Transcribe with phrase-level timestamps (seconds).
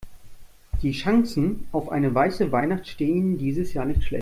[0.81, 4.19] Die Chancen auf eine weiße Weihnacht stehen dieses Jahr nicht schlecht.